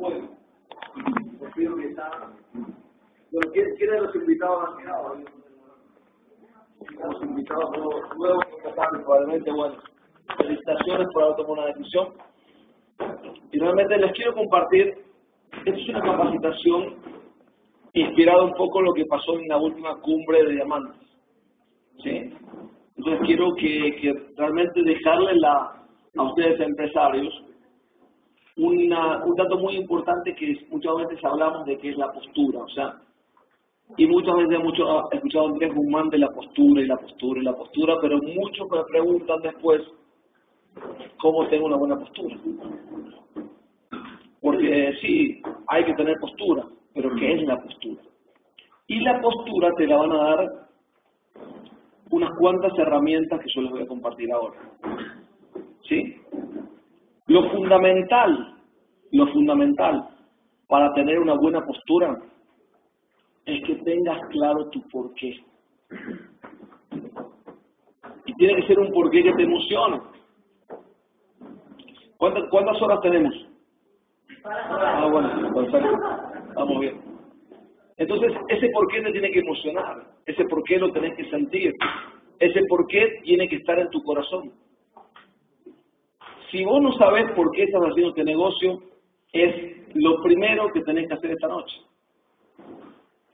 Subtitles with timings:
[0.00, 0.30] Bueno,
[1.46, 2.32] espero que está.
[2.54, 5.14] Bueno, ¿quién, los invitados han quedado?
[7.04, 7.70] Los invitados
[8.16, 8.70] nuevos que
[9.04, 9.74] probablemente, bueno,
[10.38, 12.14] felicitaciones por haber tomado una decisión.
[13.52, 15.04] Y realmente les quiero compartir,
[15.66, 16.96] esta es una capacitación
[17.92, 21.08] inspirada un poco en lo que pasó en la última cumbre de diamantes.
[22.02, 22.32] ¿Sí?
[22.96, 25.84] Entonces quiero que, que realmente dejarle la,
[26.16, 27.49] a ustedes empresarios
[28.66, 32.94] un dato muy importante que muchas veces hablamos de que es la postura, o sea,
[33.96, 37.44] y muchas veces he escuchado a Andrés Guzmán de la postura y la postura y
[37.44, 39.82] la postura, pero muchos me preguntan después
[41.20, 42.36] cómo tengo una buena postura.
[44.40, 46.64] Porque sí, hay que tener postura,
[46.94, 48.02] pero ¿qué es la postura?
[48.86, 50.48] Y la postura te la van a dar
[52.10, 54.58] unas cuantas herramientas que yo les voy a compartir ahora.
[55.88, 56.16] ¿Sí?
[57.26, 58.54] Lo fundamental,
[59.12, 60.08] lo fundamental
[60.68, 62.16] para tener una buena postura
[63.44, 65.44] es que tengas claro tu porqué.
[68.26, 70.00] Y tiene que ser un porqué que te emocione.
[72.16, 73.34] ¿Cuántas, cuántas horas tenemos?
[74.44, 75.98] Ah, bueno, perfecto.
[76.54, 77.00] Vamos bien.
[77.96, 80.06] Entonces, ese porqué te tiene que emocionar.
[80.26, 81.74] Ese porqué lo tenés que sentir.
[82.38, 84.52] Ese porqué tiene que estar en tu corazón.
[86.50, 88.80] Si vos no sabés por qué estás haciendo este negocio,
[89.32, 91.76] es lo primero que tenés que hacer esta noche.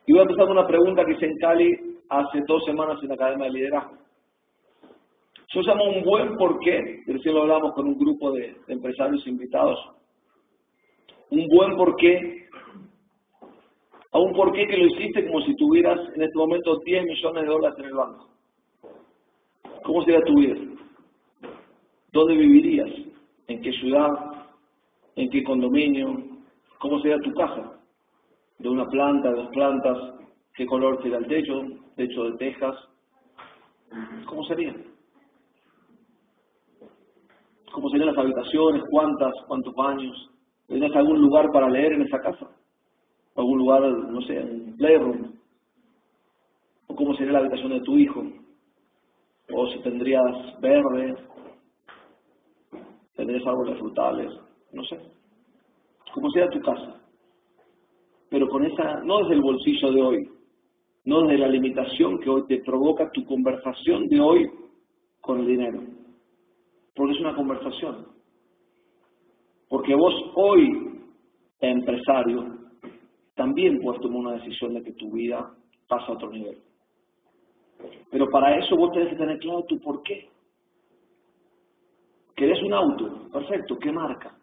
[0.07, 3.09] Y voy a empezar con una pregunta que hice en Cali hace dos semanas en
[3.09, 3.97] la Academia de Liderazgo.
[5.49, 9.79] Yo un buen porqué, recién lo hablamos con un grupo de empresarios invitados,
[11.31, 12.47] un buen porqué,
[14.13, 17.49] a un porqué que lo hiciste como si tuvieras en este momento 10 millones de
[17.49, 18.29] dólares en el banco.
[19.85, 20.57] ¿Cómo sería tu vida?
[22.13, 22.91] ¿Dónde vivirías?
[23.47, 24.26] ¿En qué ciudad?
[25.17, 26.15] ¿En qué condominio?
[26.79, 27.81] ¿Cómo sería tu casa?
[28.59, 29.97] ¿De una planta, dos plantas?
[30.55, 31.63] ¿Qué color sería el techo?
[31.97, 32.77] ¿Techo de tejas?
[34.27, 34.75] ¿Cómo sería?
[37.73, 38.83] ¿Cómo serían las habitaciones?
[38.91, 39.33] ¿Cuántas?
[39.47, 40.31] ¿Cuántos baños?
[40.67, 42.51] ¿Tendrías algún lugar para leer en esa casa?
[43.37, 45.33] ¿Algún lugar, no sé, un playroom?
[46.89, 48.23] ¿O cómo sería la habitación de tu hijo?
[49.53, 51.17] ¿O si tendrías verde,
[53.15, 54.33] tendrías árboles frutales,
[54.73, 54.99] no sé,
[56.17, 56.99] como sea tu casa.
[58.31, 60.31] Pero con esa, no desde el bolsillo de hoy,
[61.05, 64.51] no desde la limitación que hoy te provoca tu conversación de hoy
[65.21, 65.83] con el dinero.
[66.95, 68.07] Porque es una conversación.
[69.69, 71.03] Porque vos hoy,
[71.61, 72.47] empresario,
[73.35, 75.53] también puedes tomar una decisión de que tu vida
[75.87, 76.59] pasa a otro nivel.
[78.11, 80.31] Pero para eso vos tenés que tener claro tu por qué.
[82.35, 83.29] ¿Querés un auto?
[83.31, 83.79] Perfecto.
[83.79, 84.35] ¿Qué marca?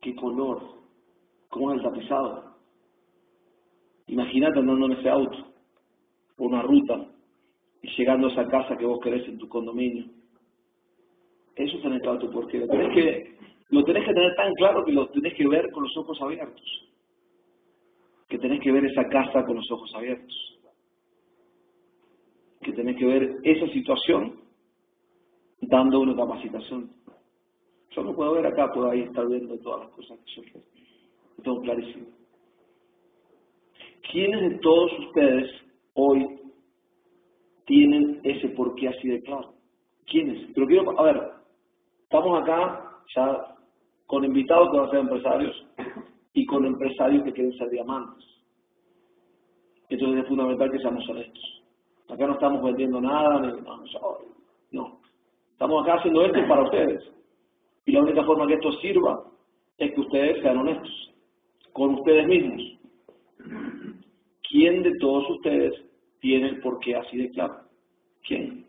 [0.00, 0.77] ¿Qué color?
[1.48, 2.56] ¿Cómo es el tapizado?
[4.06, 5.38] Imagínate andando en ese auto,
[6.36, 7.08] por una ruta,
[7.82, 10.06] y llegando a esa casa que vos querés en tu condominio.
[11.54, 12.58] Eso tenés claro tu porqué.
[12.58, 13.36] Lo tenés, que,
[13.70, 16.88] lo tenés que tener tan claro que lo tenés que ver con los ojos abiertos.
[18.28, 20.58] Que tenés que ver esa casa con los ojos abiertos.
[22.62, 24.40] Que tenés que ver esa situación
[25.62, 26.90] dando una capacitación.
[27.90, 30.60] Yo no puedo ver acá, puedo ahí estar viendo todas las cosas que yo.
[31.44, 32.06] Lo clarísimo.
[34.10, 35.50] ¿Quiénes de todos ustedes
[35.94, 36.40] hoy
[37.66, 39.52] tienen ese porqué así de claro?
[40.06, 40.50] ¿Quiénes?
[40.54, 41.22] Pero quiero, a ver,
[42.02, 43.54] estamos acá ya
[44.06, 45.66] con invitados que van a ser empresarios
[46.32, 48.24] y con empresarios que quieren ser diamantes.
[49.90, 51.62] Entonces es fundamental que seamos honestos.
[52.08, 54.18] Acá no estamos vendiendo nada, no,
[54.72, 55.00] no.
[55.52, 57.12] Estamos acá haciendo esto para ustedes.
[57.84, 59.22] Y la única forma que esto sirva
[59.76, 61.07] es que ustedes sean honestos
[61.78, 62.60] con ustedes mismos.
[64.50, 65.72] ¿Quién de todos ustedes
[66.20, 67.54] tiene el porqué así de claro?
[68.26, 68.66] ¿Quién?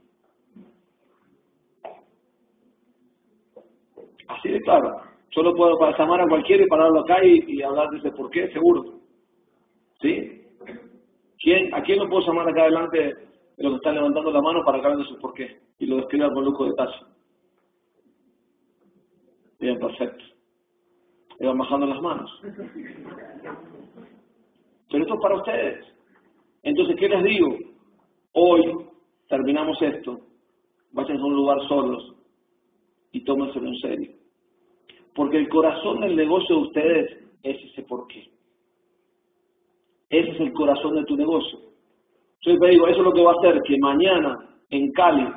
[4.27, 5.01] Así de claro.
[5.33, 8.99] Solo puedo llamar a cualquiera y pararlo acá y, hablar de ese porqué, seguro.
[10.01, 10.43] ¿Sí?
[11.39, 14.63] ¿Quién, ¿A quién lo puedo llamar acá adelante de los que están levantando la mano
[14.63, 15.59] para hablar de su porqué?
[15.79, 17.05] Y lo describa con lujo de detalle.
[19.59, 20.23] Bien, perfecto.
[21.39, 22.29] Y van bajando las manos.
[24.91, 25.85] Pero esto es para ustedes.
[26.63, 27.57] Entonces, ¿qué les digo?
[28.33, 28.87] Hoy
[29.27, 30.19] terminamos esto.
[30.91, 32.15] Vayan a un lugar solos
[33.11, 34.11] y tómenselo en serio.
[35.15, 38.29] Porque el corazón del negocio de ustedes es ese porqué.
[40.09, 41.59] Ese es el corazón de tu negocio.
[42.41, 44.37] Yo te digo, eso es lo que va a hacer que mañana
[44.69, 45.27] en Cali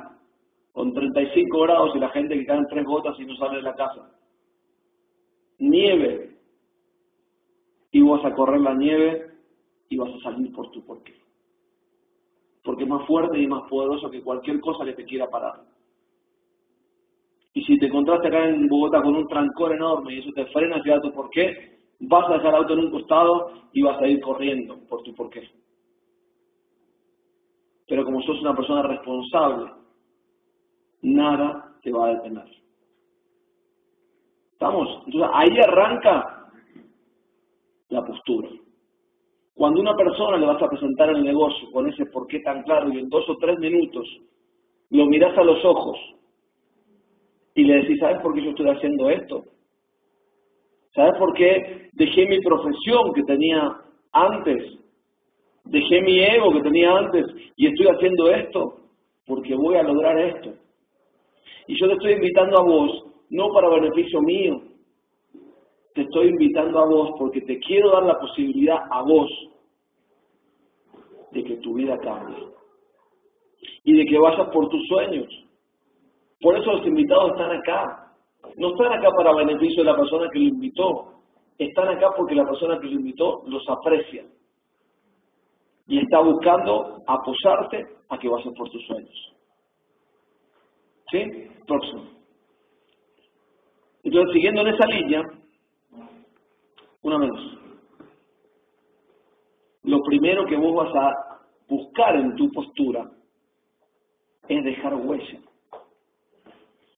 [0.71, 3.61] con 35 grados y la gente que cae en tres gotas y no sale de
[3.61, 4.09] la casa.
[5.63, 6.29] Nieve.
[7.91, 9.33] y vas a correr la nieve
[9.87, 11.13] y vas a salir por tu porqué.
[12.63, 15.61] Porque es más fuerte y más poderoso que cualquier cosa que te quiera parar.
[17.53, 20.77] Y si te encontraste acá en Bogotá con un trancón enorme y eso te frena
[20.77, 24.19] hacia tu porqué, vas a dejar el auto en un costado y vas a ir
[24.21, 25.47] corriendo por tu porqué.
[27.87, 29.71] Pero como sos una persona responsable,
[31.03, 32.62] nada te va a detener.
[34.63, 35.03] ¿Estamos?
[35.07, 36.47] Entonces ahí arranca
[37.89, 38.47] la postura.
[39.55, 42.89] Cuando una persona le vas a presentar el negocio con ese por qué tan claro
[42.89, 44.07] y en dos o tres minutos
[44.89, 45.97] lo miras a los ojos
[47.55, 49.43] y le decís, ¿sabes por qué yo estoy haciendo esto?
[50.95, 53.81] ¿Sabes por qué dejé mi profesión que tenía
[54.13, 54.79] antes?
[55.65, 57.25] Dejé mi ego que tenía antes
[57.57, 58.77] y estoy haciendo esto
[59.25, 60.53] porque voy a lograr esto.
[61.67, 64.61] Y yo te estoy invitando a vos, no para beneficio mío,
[65.93, 69.29] te estoy invitando a vos porque te quiero dar la posibilidad a vos
[71.31, 72.47] de que tu vida cambie
[73.83, 75.27] y de que vayas por tus sueños.
[76.41, 78.13] Por eso los invitados están acá.
[78.57, 81.13] No están acá para beneficio de la persona que lo invitó.
[81.57, 84.25] Están acá porque la persona que lo invitó los aprecia.
[85.87, 89.33] Y está buscando apoyarte a que vayas por tus sueños.
[91.11, 91.47] ¿Sí?
[91.67, 92.22] Próximo.
[94.03, 95.21] Entonces, siguiendo en esa línea,
[97.01, 97.57] una menos.
[99.83, 103.09] Lo primero que vos vas a buscar en tu postura
[104.47, 105.39] es dejar huella.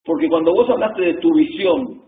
[0.04, 2.02] Porque cuando vos hablaste de tu visión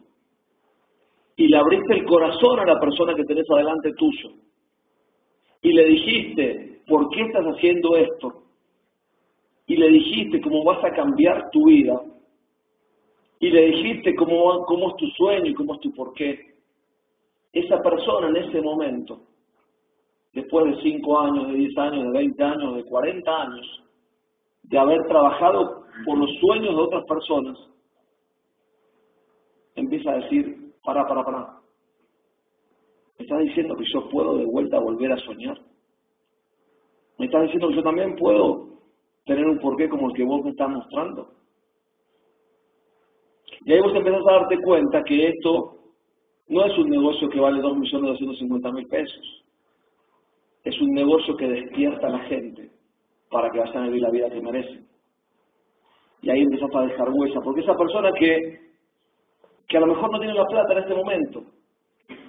[1.37, 4.31] y le abriste el corazón a la persona que tenés adelante tuyo
[5.63, 8.43] y le dijiste, ¿por qué estás haciendo esto?
[9.67, 12.01] Y le dijiste cómo vas a cambiar tu vida
[13.41, 16.49] y le dijiste cómo, cómo es tu sueño y cómo es tu porqué
[17.53, 19.21] esa persona en ese momento,
[20.33, 23.85] después de 5 años, de 10 años, de 20 años, de 40 años,
[24.63, 27.59] de haber trabajado por los sueños de otras personas,
[29.75, 31.59] empieza a decir, para, para, para.
[33.19, 35.59] Me estás diciendo que yo puedo de vuelta volver a soñar.
[37.19, 38.69] Me estás diciendo que yo también puedo
[39.25, 41.31] tener un porqué como el que vos me estás mostrando.
[43.69, 45.75] Y ahí vos empezás a darte cuenta que esto
[46.49, 49.45] no es un negocio que vale 2.250.000 pesos.
[50.65, 52.71] Es un negocio que despierta a la gente
[53.31, 54.87] para que vayan a vivir la vida que merecen.
[56.23, 58.59] Y ahí empiezas a dejar huella, porque esa persona que,
[59.69, 61.43] que a lo mejor no tiene la plata en este momento,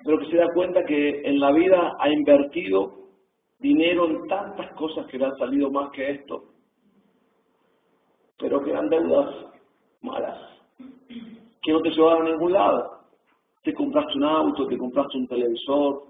[0.04, 2.96] pero que se da cuenta que en la vida ha invertido
[3.60, 6.44] dinero en tantas cosas que le han salido más que esto,
[8.38, 9.34] pero que eran deudas
[10.02, 10.59] malas,
[11.62, 13.00] que no te llevaron a ningún lado
[13.64, 16.04] te compraste un auto, te compraste un televisor,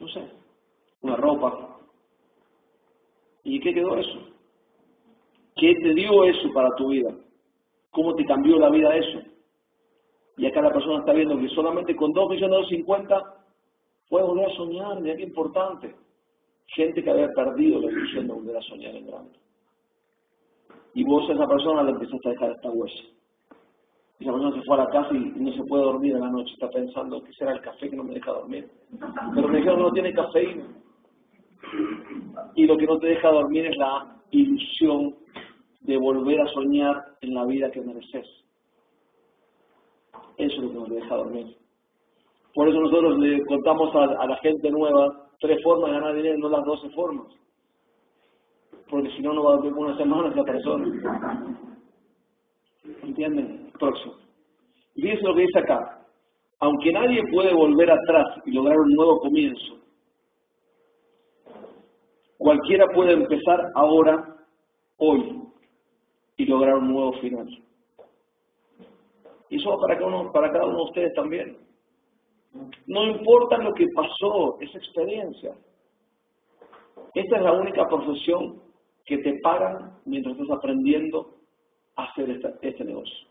[0.00, 0.28] no sé,
[1.02, 1.78] una ropa.
[3.44, 4.18] ¿Y qué quedó eso?
[5.56, 7.14] ¿Qué te dio eso para tu vida?
[7.90, 9.20] ¿Cómo te cambió la vida eso?
[10.36, 13.44] Y acá la persona está viendo que solamente con 2 millones de 50
[14.08, 15.94] puede volver a soñar, mira qué importante.
[16.66, 19.38] Gente que había perdido la ilusión de volver a soñar en grande.
[20.94, 23.02] Y vos a esa persona le empezaste a dejar esta huella
[24.22, 26.52] esa persona se fue a la casa y no se puede dormir en la noche,
[26.52, 28.70] está pensando que será el café que no me deja dormir.
[29.34, 30.64] Pero me dijeron no tiene cafeína.
[32.54, 35.16] Y lo que no te deja dormir es la ilusión
[35.80, 38.26] de volver a soñar en la vida que mereces.
[40.36, 41.56] Eso es lo que nos deja dormir.
[42.54, 46.48] Por eso nosotros le contamos a la gente nueva tres formas de ganar dinero, no
[46.48, 47.26] las doce formas.
[48.92, 50.84] Porque si no, no va a dormir una semana esa persona.
[53.02, 53.72] ¿Entienden?
[53.78, 54.16] Próximo.
[54.94, 56.06] Y fíjense lo que dice acá.
[56.60, 59.78] Aunque nadie puede volver atrás y lograr un nuevo comienzo,
[62.36, 64.36] cualquiera puede empezar ahora,
[64.98, 65.40] hoy,
[66.36, 67.48] y lograr un nuevo final.
[69.48, 71.56] Y eso va para cada uno, para cada uno de ustedes también.
[72.86, 75.54] No importa lo que pasó, esa experiencia.
[77.14, 78.70] Esta es la única profesión
[79.04, 81.34] que te pagan mientras estás aprendiendo
[81.96, 83.28] hacer este negocio.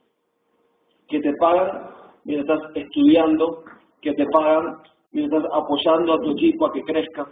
[1.07, 1.89] Que te pagan
[2.23, 3.63] mientras estás estudiando,
[4.01, 4.77] que te pagan
[5.11, 7.27] mientras estás apoyando a tu equipo a que crezca.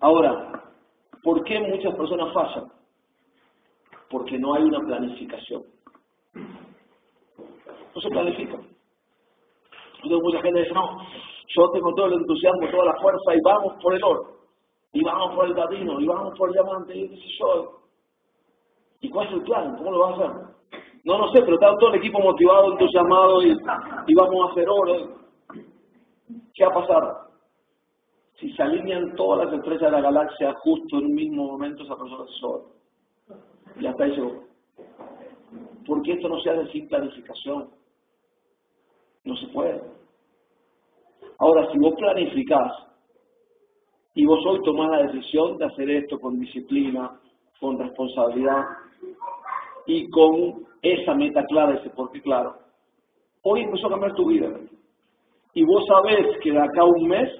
[0.00, 0.64] Ahora,
[1.22, 2.72] ¿por qué muchas personas fallan?
[4.10, 5.62] Porque no hay una planificación.
[7.94, 8.58] No se planifica.
[10.02, 10.98] Entonces mucha gente dice, no,
[11.54, 14.41] yo tengo todo el entusiasmo, toda la fuerza y vamos por el oro,
[14.92, 17.82] y vamos por el platino, y vamos por el diamante, y qué sé yo,
[19.02, 19.76] ¿Y cuál es el plan?
[19.76, 20.42] ¿Cómo lo vas a hacer?
[21.04, 23.50] No, no sé, pero está todo el equipo motivado, entusiasmado y,
[24.06, 25.16] y vamos a hacer oro.
[26.54, 27.16] ¿Qué va a pasar?
[28.38, 31.96] Si se alinean todas las estrellas de la galaxia justo en un mismo momento, esa
[31.96, 32.62] persona se sobra.
[33.80, 34.44] Y hasta ahí llegó.
[35.86, 37.70] Porque esto no se hace sin planificación.
[39.24, 39.82] No se puede.
[41.38, 42.72] Ahora, si vos planificás
[44.14, 47.18] y vos hoy tomás la decisión de hacer esto con disciplina,
[47.60, 48.64] con responsabilidad
[49.86, 52.56] y con esa meta clara, ese porqué claro,
[53.42, 54.50] hoy empezó a cambiar tu vida.
[55.54, 57.30] Y vos sabés que de acá a un mes,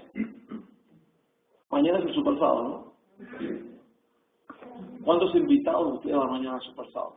[1.70, 2.92] mañana es el super ¿no?
[5.04, 7.16] ¿Cuántos invitados ustedes van mañana al super sábado?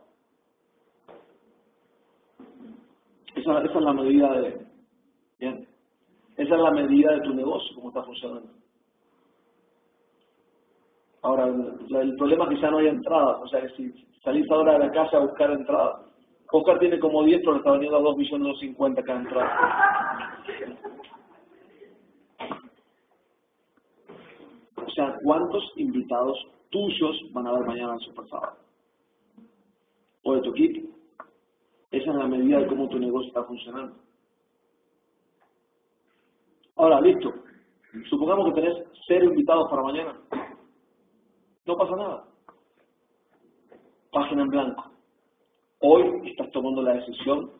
[3.34, 4.66] Esa es la medida de...
[5.38, 5.68] Bien.
[6.36, 8.55] Esa es la medida de tu negocio, cómo está funcionando.
[11.26, 13.42] Ahora, el problema es que ya no hay entradas.
[13.42, 13.92] O sea, que si
[14.22, 16.06] salís ahora de la casa a buscar entradas,
[16.52, 20.44] Oscar tiene como 10, pero le está vendiendo a 2 millones 50 cada entrada.
[24.76, 26.38] O sea, ¿cuántos invitados
[26.70, 28.58] tuyos van a ver mañana en Super Sábado?
[30.22, 30.94] O de tu equipo.
[31.90, 33.96] Esa es la medida de cómo tu negocio está funcionando.
[36.76, 37.34] Ahora, listo.
[38.10, 38.76] Supongamos que tenés
[39.08, 40.14] cero invitados para mañana.
[41.66, 42.24] No pasa nada.
[44.12, 44.84] Página en blanco.
[45.80, 47.50] Hoy estás tomando la decisión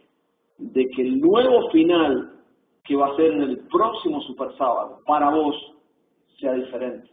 [0.59, 2.41] de que el nuevo final
[2.85, 5.57] que va a ser en el próximo Super Sábado para vos
[6.39, 7.11] sea diferente.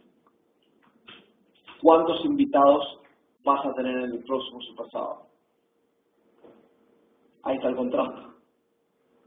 [1.82, 3.00] ¿Cuántos invitados
[3.44, 5.26] vas a tener en el próximo Super Sábado?
[7.42, 8.22] Ahí está el contraste.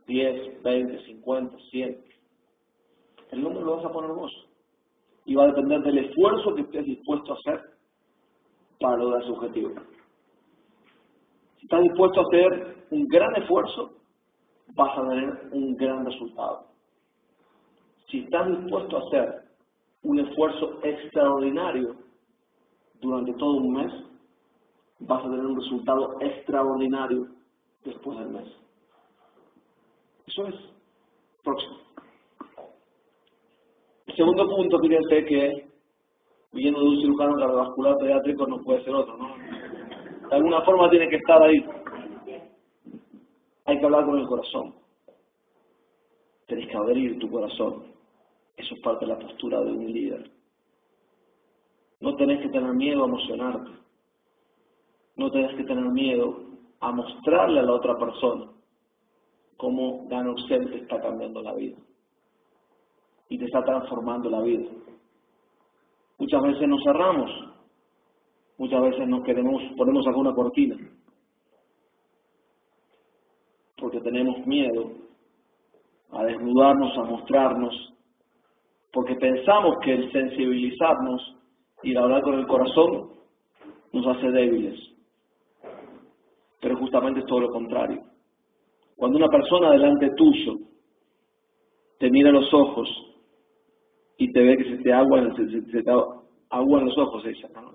[0.07, 2.05] 10, 20, 50, 100.
[3.31, 4.46] El número lo vas a poner vos.
[5.27, 7.61] Y va a depender del esfuerzo que estés dispuesto a hacer
[8.79, 9.69] para lograr su objetivo.
[11.57, 13.91] Si estás dispuesto a hacer un gran esfuerzo,
[14.73, 16.67] vas a tener un gran resultado.
[18.09, 19.47] Si estás dispuesto a hacer
[20.03, 21.95] un esfuerzo extraordinario
[23.01, 23.91] durante todo un mes,
[24.99, 27.27] vas a tener un resultado extraordinario
[27.83, 28.47] después del mes.
[30.27, 30.55] Eso es
[31.43, 31.86] próximo.
[34.17, 35.67] Segundo punto, fíjense que
[36.51, 39.35] viniendo de un cirujano cardiovascular pediátrico no puede ser otro, ¿no?
[40.27, 41.63] De alguna forma tiene que estar ahí.
[43.65, 44.73] Hay que hablar con el corazón.
[46.47, 47.83] Tienes que abrir tu corazón.
[48.55, 50.31] Eso es parte de la postura de un líder.
[51.99, 53.69] No tenés que tener miedo a emocionarte.
[55.15, 56.41] No tenés que tener miedo
[56.79, 58.47] a mostrarle a la otra persona
[59.57, 61.77] cómo Ganoxel te está cambiando la vida
[63.29, 64.69] y te está transformando la vida.
[66.17, 67.29] Muchas veces nos cerramos,
[68.57, 70.77] muchas veces nos queremos, ponemos alguna cortina,
[73.77, 74.91] porque tenemos miedo
[76.11, 77.93] a desnudarnos, a mostrarnos,
[78.91, 81.35] porque pensamos que el sensibilizarnos
[81.83, 83.11] y el hablar con el corazón
[83.93, 84.79] nos hace débiles.
[86.59, 88.01] Pero justamente es todo lo contrario.
[88.95, 90.55] Cuando una persona delante tuyo
[91.99, 92.89] te mira los ojos
[94.17, 95.91] y te ve que se te aguan, se, te
[96.49, 97.73] aguan los ojos, ella, ¿no?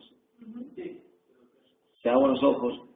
[2.02, 2.88] Se aguan los ojos.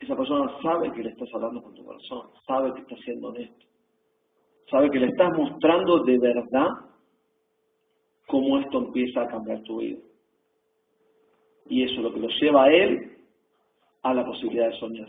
[0.00, 3.66] Esa persona sabe que le estás hablando con tu corazón, sabe que estás siendo honesto,
[4.70, 6.68] sabe que le estás mostrando de verdad
[8.26, 9.98] cómo esto empieza a cambiar tu vida.
[11.70, 13.18] Y eso es lo que lo lleva a él
[14.02, 15.08] a la posibilidad de soñar.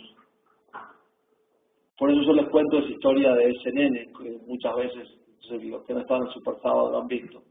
[1.98, 5.19] Por eso yo les cuento esa historia de ese nene, que muchas veces
[5.50, 7.42] los que no estaban en el Super Sábado lo han visto.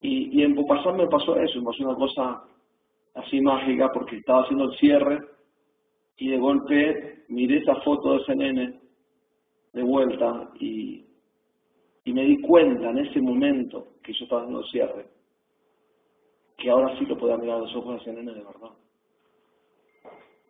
[0.00, 2.42] Y, y en Popasán me pasó eso, me pasó una cosa
[3.14, 5.18] así mágica porque estaba haciendo el cierre
[6.16, 8.80] y de golpe miré esa foto de ese nene
[9.72, 11.04] de vuelta y,
[12.04, 15.06] y me di cuenta en ese momento que yo estaba haciendo el cierre
[16.62, 18.70] que ahora sí lo podía mirar a los ojos a ese nene de verdad.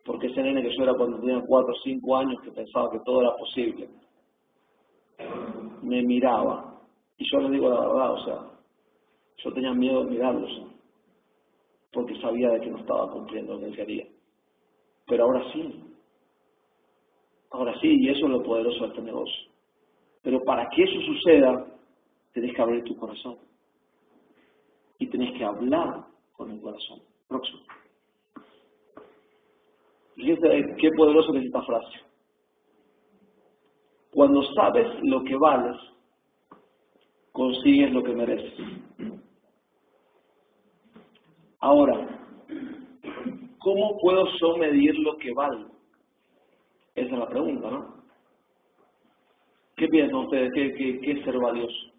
[0.05, 2.99] Porque ese nene que yo era cuando tenía 4 o 5 años que pensaba que
[2.99, 3.89] todo era posible,
[5.83, 6.79] me miraba.
[7.17, 8.39] Y yo le digo la verdad, o sea,
[9.37, 10.51] yo tenía miedo de mirarlos,
[11.91, 14.07] porque sabía de que no estaba cumpliendo lo que quería.
[15.07, 15.83] Pero ahora sí,
[17.51, 19.51] ahora sí, y eso es lo poderoso de este negocio.
[20.23, 21.67] Pero para que eso suceda,
[22.33, 23.37] tenés que abrir tu corazón.
[24.97, 27.01] Y tenés que hablar con el corazón.
[27.27, 27.61] Próximo.
[30.15, 32.12] Fíjense qué poderoso es esta frase.
[34.13, 35.75] Cuando sabes lo que vales,
[37.31, 38.53] consigues lo que mereces.
[41.59, 42.19] Ahora,
[43.59, 45.71] ¿cómo puedo yo medir lo que valgo?
[46.93, 48.03] Esa es la pregunta, ¿no?
[49.75, 50.51] ¿Qué piensan ustedes?
[50.53, 51.91] ¿Qué, qué, es ser valioso?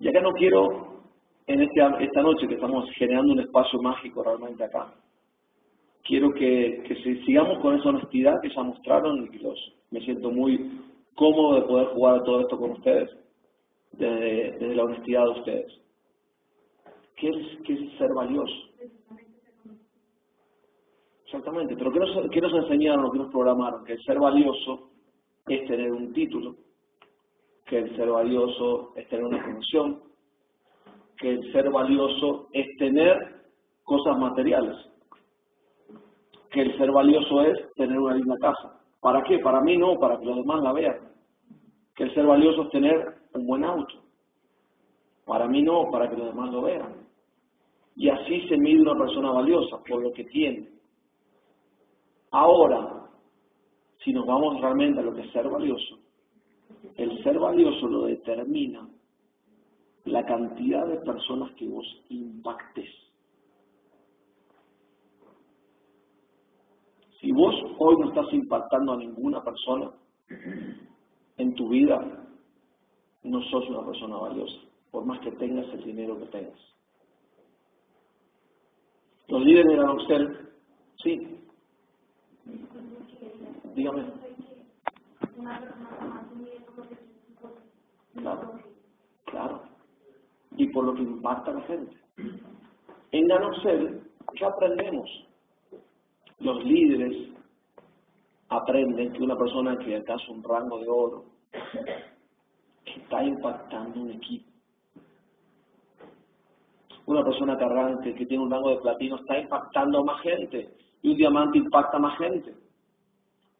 [0.00, 1.02] Y acá no quiero,
[1.46, 4.92] en este, esta noche que estamos generando un espacio mágico realmente acá,
[6.06, 6.82] quiero que,
[7.26, 9.58] sigamos con esa honestidad que ya mostraron y los,
[9.90, 10.80] me siento muy
[11.14, 13.10] cómodo de poder jugar todo esto con ustedes,
[13.92, 15.80] desde, la honestidad de ustedes.
[17.16, 18.54] ¿Qué es, ser valioso?
[21.24, 23.84] Exactamente, pero ¿qué nos, ¿qué nos enseñaron o qué nos programaron?
[23.84, 24.90] Que el ser valioso
[25.48, 26.54] es tener un título,
[27.64, 30.02] que el ser valioso es tener una función,
[31.18, 33.16] que el ser valioso es tener
[33.82, 34.76] cosas materiales,
[36.50, 38.80] que el ser valioso es tener una linda casa.
[39.00, 39.38] ¿Para qué?
[39.38, 40.98] Para mí no, para que los demás la vean.
[41.94, 43.94] Que el ser valioso es tener un buen auto.
[45.24, 47.06] Para mí no, para que los demás lo vean.
[47.96, 50.68] Y así se mide una persona valiosa, por lo que tiene.
[52.30, 53.06] Ahora,
[54.04, 55.98] si nos vamos realmente a lo que es ser valioso,
[56.96, 58.88] el ser valioso lo determina
[60.04, 62.88] la cantidad de personas que vos impactes.
[67.26, 69.90] Si vos hoy no estás impactando a ninguna persona
[71.38, 72.00] en tu vida,
[73.24, 74.60] no sos una persona valiosa,
[74.92, 76.60] por más que tengas el dinero que tengas.
[79.26, 80.38] Los líderes de la
[81.02, 81.40] sí.
[83.74, 84.04] Dígame.
[88.14, 88.60] Claro,
[89.24, 89.62] claro.
[90.56, 91.96] Y por lo que impacta a la gente.
[93.10, 94.00] En Ganoxel,
[94.32, 95.25] ¿qué aprendemos?
[96.40, 97.30] Los líderes
[98.48, 101.24] aprenden que una persona que alcanza un rango de oro
[102.84, 104.50] está impactando un equipo.
[107.06, 111.10] Una persona cargante que tiene un rango de platino está impactando a más gente y
[111.10, 112.54] un diamante impacta a más gente.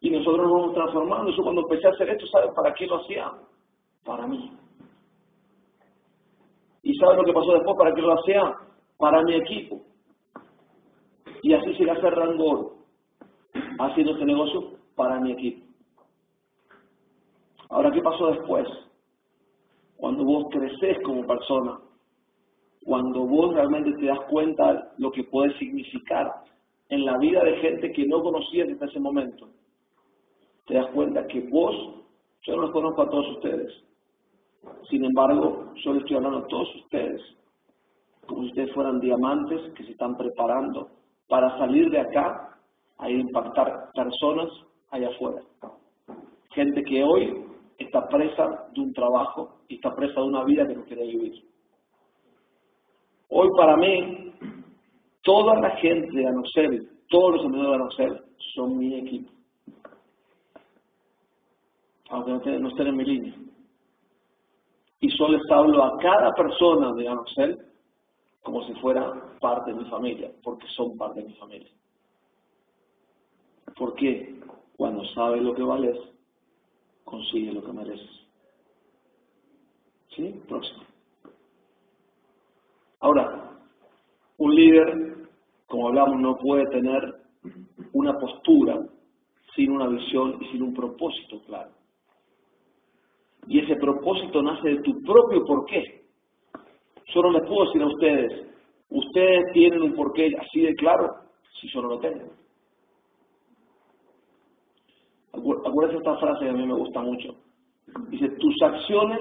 [0.01, 1.31] Y nosotros nos vamos transformando.
[1.31, 3.33] Yo cuando empecé a hacer esto, ¿sabes para qué lo hacía?
[4.05, 4.53] Para mí.
[6.83, 7.77] ¿Y sabes lo que pasó después?
[7.77, 8.55] ¿Para qué lo hacía?
[8.99, 9.81] Para mi equipo.
[11.47, 12.75] Y así se a hacer rango
[13.79, 15.65] haciendo este negocio para mi equipo.
[17.69, 18.67] Ahora, ¿qué pasó después?
[19.97, 21.79] Cuando vos creces como persona,
[22.85, 26.33] cuando vos realmente te das cuenta lo que puede significar
[26.89, 29.49] en la vida de gente que no conocías hasta ese momento,
[30.67, 31.77] te das cuenta que vos,
[32.43, 33.73] yo no los conozco a todos ustedes,
[34.91, 37.23] sin embargo, yo les estoy hablando a todos ustedes,
[38.27, 40.97] como si ustedes fueran diamantes que se están preparando
[41.29, 42.59] para salir de acá
[42.99, 44.49] a impactar personas
[44.91, 45.43] allá afuera.
[46.55, 47.45] Gente que hoy
[47.79, 51.45] está presa de un trabajo y está presa de una vida que no quiere vivir.
[53.29, 54.33] Hoy para mí,
[55.23, 58.23] toda la gente de Anoxel, todos los amigos de Anoxel,
[58.55, 59.31] son mi equipo.
[62.09, 63.35] Aunque no estén, en mi línea.
[65.01, 67.66] Y solo les hablo a cada persona de Anoxel
[68.47, 71.69] como si fuera parte de mi familia, porque son parte de mi familia.
[73.77, 74.41] ¿Por qué?
[74.77, 75.99] Cuando sabes lo que vales,
[77.03, 78.09] consigue lo que mereces.
[80.15, 80.41] ¿Sí?
[80.47, 80.85] Próximo.
[83.01, 83.59] Ahora,
[84.39, 85.29] un líder,
[85.67, 87.03] como hablamos, no puede tener
[87.95, 88.79] una postura
[89.57, 91.73] sin una visión y sin un propósito claro.
[93.49, 96.06] Y ese propósito nace de tu propio porqué.
[97.15, 98.47] Yo no les puedo decir a ustedes,
[98.91, 101.09] ustedes tienen un porqué así de claro
[101.61, 102.33] si yo no lo tengo.
[105.33, 107.37] Acuérdense esta frase que a mí me gusta mucho.
[108.09, 109.21] Dice, tus acciones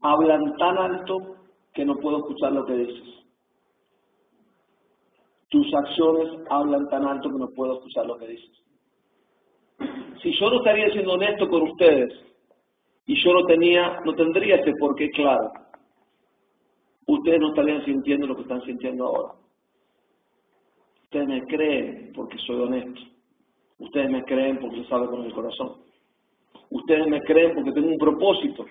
[0.00, 1.36] hablan tan alto
[1.72, 3.18] que no puedo escuchar lo que dices.
[5.48, 8.50] Tus acciones hablan tan alto que no puedo escuchar lo que dices.
[10.22, 12.12] Si yo no estaría siendo honesto con ustedes
[13.06, 15.50] y yo no tenía, no tendría ese porqué claro,
[17.08, 19.34] ustedes no estarían sintiendo lo que están sintiendo ahora.
[21.04, 23.00] Ustedes me creen porque soy honesto.
[23.78, 25.76] Ustedes me creen porque salgo con el corazón.
[26.70, 28.66] Ustedes me creen porque tengo un propósito.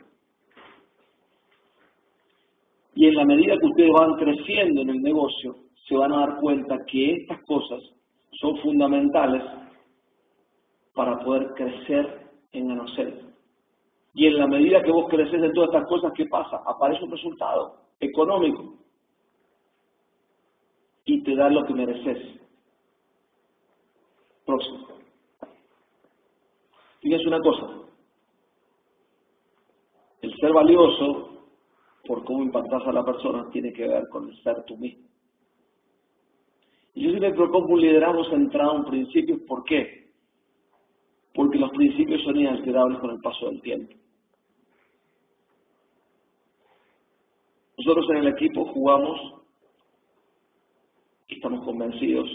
[2.94, 5.56] Y en la medida que ustedes van creciendo en el negocio,
[5.88, 7.82] se van a dar cuenta que estas cosas
[8.40, 9.44] son fundamentales
[10.94, 13.27] para poder crecer en conocer.
[14.18, 16.60] Y en la medida que vos creces en todas estas cosas, ¿qué pasa?
[16.66, 18.74] Aparece un resultado económico
[21.06, 22.42] y te da lo que mereces.
[24.44, 24.88] Próximo.
[27.00, 27.68] Fíjense una cosa,
[30.22, 31.44] el ser valioso,
[32.08, 35.08] por cómo impactas a la persona, tiene que ver con el ser tú mismo.
[36.96, 40.08] Y yo siempre propongo un liderazgo centrado en principios, ¿por qué?
[41.38, 43.94] porque los principios son inalterables con el paso del tiempo.
[47.78, 49.20] Nosotros en el equipo jugamos
[51.28, 52.28] y estamos convencidos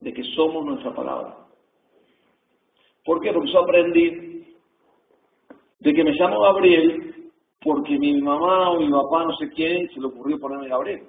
[0.00, 1.36] de que somos nuestra palabra.
[3.04, 3.32] ¿Por qué?
[3.32, 4.54] Porque yo aprendí
[5.78, 7.30] de que me llamo Gabriel
[7.62, 11.06] porque mi mamá o mi papá, no sé quién, se le ocurrió ponerme Gabriel.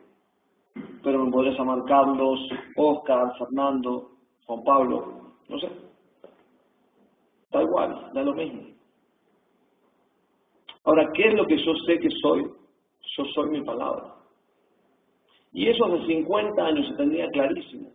[1.03, 2.39] Pero me podrías llamar Carlos,
[2.75, 4.11] Oscar, Fernando,
[4.45, 5.69] Juan Pablo, no sé.
[7.51, 8.61] Da igual, da lo mismo.
[10.83, 12.60] Ahora, ¿qué es lo que yo sé que soy?
[13.17, 14.15] Yo soy mi palabra.
[15.53, 17.91] Y eso hace 50 años se tenía clarísimo.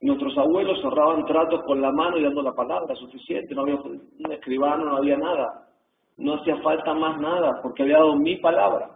[0.00, 4.32] Nuestros abuelos cerraban tratos con la mano y dando la palabra, suficiente, no había un
[4.32, 5.68] escribano, no había nada.
[6.16, 8.90] No hacía falta más nada, porque había dado mi palabra.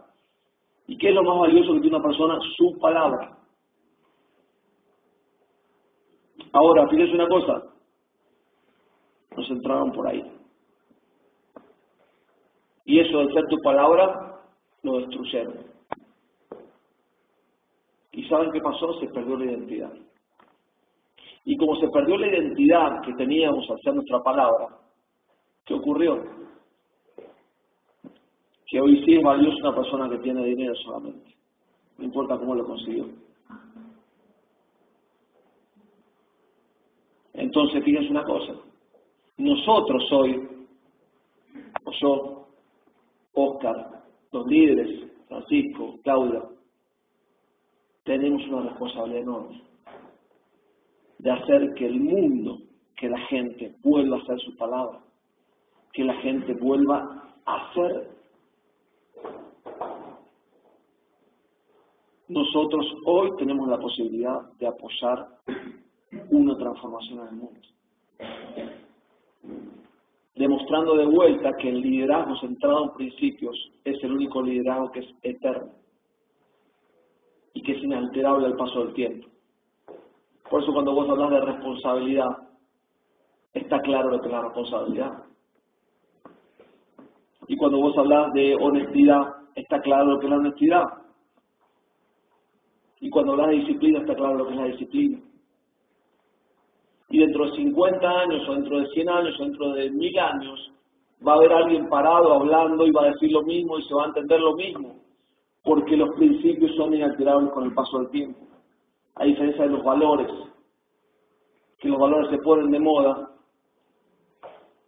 [0.87, 2.39] ¿Y qué es lo más valioso que tiene una persona?
[2.57, 3.37] Su palabra.
[6.53, 7.63] Ahora, fíjense una cosa,
[9.37, 10.25] nos entraron por ahí.
[12.85, 14.30] Y eso de ser tu palabra,
[14.83, 15.55] lo destruyeron.
[18.13, 18.99] ¿Y saben qué pasó?
[19.01, 19.93] Se perdió la identidad.
[21.45, 24.69] Y como se perdió la identidad que teníamos ser nuestra palabra,
[25.65, 26.23] ¿qué ocurrió?
[28.67, 31.35] Que hoy sí es valiosa una persona que tiene dinero solamente.
[31.99, 33.07] No importa cómo lo consiguió.
[37.35, 38.55] Entonces, fíjense una cosa.
[39.39, 40.67] Nosotros hoy,
[41.85, 42.49] o yo,
[43.33, 44.00] Oscar,
[44.33, 46.43] los líderes, Francisco, Claudia,
[48.05, 49.63] tenemos una responsabilidad enorme
[51.19, 52.59] de hacer que el mundo,
[52.97, 55.01] que la gente vuelva a hacer su palabra,
[55.93, 58.11] que la gente vuelva a hacer.
[62.29, 65.29] Nosotros hoy tenemos la posibilidad de apoyar
[66.31, 67.61] una transformación en el mundo.
[70.41, 75.15] Demostrando de vuelta que el liderazgo centrado en principios es el único liderazgo que es
[75.21, 75.71] eterno
[77.53, 79.29] y que es inalterable al paso del tiempo.
[80.49, 82.31] Por eso cuando vos hablas de responsabilidad,
[83.53, 85.25] está claro lo que es la responsabilidad.
[87.47, 90.85] Y cuando vos hablas de honestidad, está claro lo que es la honestidad.
[93.01, 95.19] Y cuando hablas de disciplina, está claro lo que es la disciplina.
[97.11, 100.73] Y dentro de 50 años, o dentro de 100 años, o dentro de mil años,
[101.27, 104.05] va a haber alguien parado hablando y va a decir lo mismo y se va
[104.05, 104.97] a entender lo mismo.
[105.63, 108.51] Porque los principios son inalterables con el paso del tiempo
[109.21, 110.29] a diferencia de los valores,
[111.79, 113.31] que los valores se ponen de moda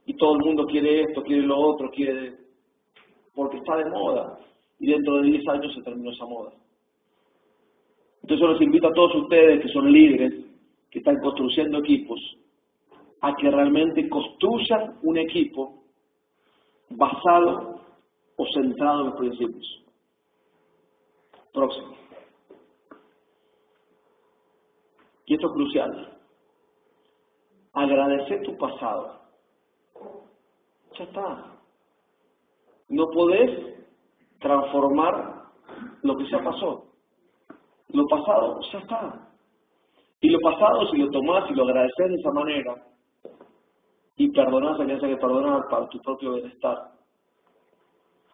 [0.06, 2.38] y todo el mundo quiere esto, quiere lo otro, quiere
[3.34, 4.38] porque está de moda
[4.78, 6.52] y dentro de 10 años se terminó esa moda.
[8.22, 10.32] Entonces los invito a todos ustedes que son líderes,
[10.92, 12.20] que están construyendo equipos,
[13.22, 15.84] a que realmente construyan un equipo
[16.90, 17.80] basado
[18.36, 19.84] o centrado en los principios.
[21.54, 21.96] Próximo.
[25.24, 26.18] Y esto es crucial.
[27.72, 29.18] Agradecer tu pasado.
[30.98, 31.56] Ya está.
[32.88, 33.78] No podés
[34.40, 35.44] transformar
[36.02, 36.84] lo que ya pasó.
[37.88, 39.31] Lo pasado ya está.
[40.22, 42.74] Y lo pasado, si lo tomás y lo agradeces de esa manera,
[44.16, 46.78] y perdonás a quien que perdonar para tu propio bienestar,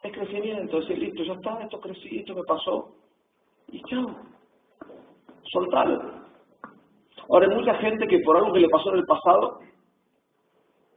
[0.03, 2.95] es crecimiento, es listo, ya está, esto crecí, esto me pasó,
[3.69, 4.07] y chao,
[5.51, 6.29] soltalo.
[7.31, 9.59] Ahora hay mucha gente que por algo que le pasó en el pasado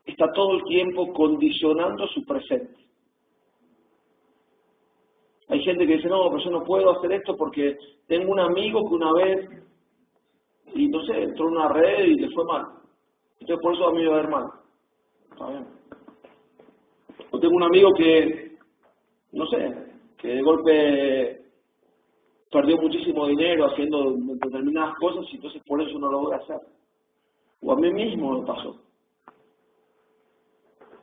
[0.06, 2.82] está todo el tiempo condicionando su presente.
[5.48, 7.78] Hay gente que dice, no, pero yo no puedo hacer esto porque
[8.08, 9.61] tengo un amigo que una vez,
[10.74, 12.66] y sé, entró en una red y le fue mal.
[13.40, 14.46] Entonces por eso a mí va a ver mal.
[15.32, 15.68] Está bien.
[17.32, 18.58] O tengo un amigo que,
[19.32, 21.42] no sé, que de golpe
[22.52, 26.60] perdió muchísimo dinero haciendo determinadas cosas y entonces por eso no lo voy a hacer.
[27.62, 28.76] O a mí mismo me pasó.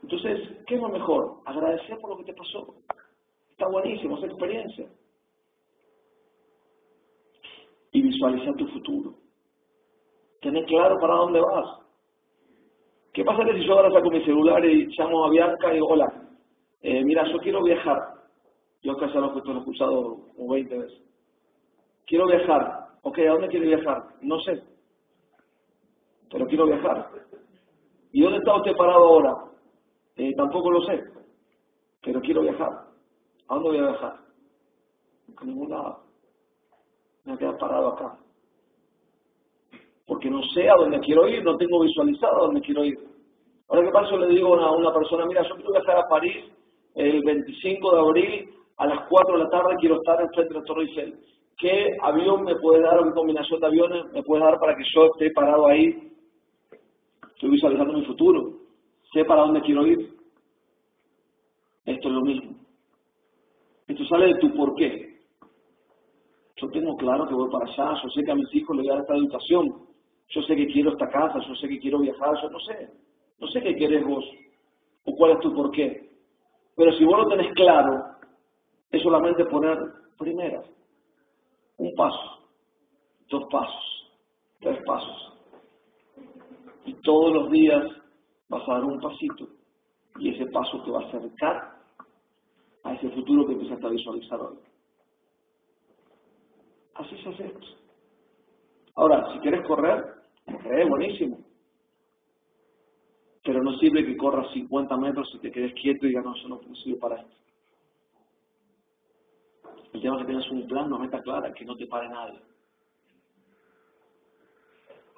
[0.02, 1.40] Entonces, ¿qué es lo mejor?
[1.44, 2.74] Agradecer por lo que te pasó.
[3.50, 4.88] Está buenísimo, esa experiencia.
[7.92, 9.14] Y visualizar tu futuro.
[10.40, 11.80] Tener claro para dónde vas.
[13.12, 16.12] ¿Qué pasa si yo ahora saco mi celular y llamo a Bianca y digo, hola,
[16.82, 17.98] eh, mira, yo quiero viajar.
[18.82, 21.02] Yo acá ya lo he escuchado como 20 veces.
[22.06, 22.88] Quiero viajar.
[23.02, 24.04] Ok, ¿a dónde quiere viajar?
[24.20, 24.62] No sé.
[26.30, 27.10] Pero quiero viajar.
[28.12, 29.34] ¿Y dónde está usted parado ahora?
[30.16, 31.04] Eh, tampoco lo sé.
[32.02, 32.70] Pero quiero viajar.
[33.48, 34.16] ¿A dónde voy a viajar?
[35.36, 36.04] A ningún lado.
[37.24, 38.18] Me voy parado acá.
[40.08, 42.98] Porque no sé a dónde quiero ir, no tengo visualizado a dónde quiero ir.
[43.68, 44.16] Ahora, ¿qué pasa?
[44.16, 46.46] Le digo a una persona, mira, yo quiero viajar a París
[46.94, 50.60] el 25 de abril a las 4 de la tarde, quiero estar en frente de
[50.60, 51.20] la Torre Eiffel.
[51.58, 54.84] ¿Qué avión me puede dar o qué combinación de aviones me puede dar para que
[54.94, 56.12] yo esté parado ahí?
[57.34, 58.52] Estoy visualizando mi futuro.
[59.12, 60.16] Sé para dónde quiero ir.
[61.84, 62.56] Esto es lo mismo.
[63.88, 65.18] Esto sale de tu por qué.
[66.56, 68.90] Yo tengo claro que voy para allá, yo sé que a mis hijos les voy
[68.90, 69.87] a dar esta educación,
[70.30, 72.90] yo sé que quiero esta casa, yo sé que quiero viajar, yo no sé.
[73.40, 74.24] No sé qué querés vos
[75.04, 76.10] o cuál es tu por qué.
[76.76, 78.16] Pero si vos lo tenés claro,
[78.90, 79.78] es solamente poner
[80.18, 80.64] primero
[81.78, 82.48] un paso,
[83.28, 84.12] dos pasos,
[84.60, 85.34] tres pasos.
[86.84, 87.84] Y todos los días
[88.48, 89.48] vas a dar un pasito
[90.18, 91.78] y ese paso te va a acercar
[92.84, 94.58] a ese futuro que empezaste a visualizar hoy.
[96.94, 97.54] Así se hace.
[98.96, 100.17] Ahora, si quieres correr,
[100.52, 101.38] corre, buenísimo.
[103.44, 106.48] Pero no sirve que corras 50 metros y te quedes quieto y digas, no, eso
[106.48, 107.38] no sirve para esto.
[109.92, 112.40] El tema es que tengas un plan, una meta clara, que no te pare nadie.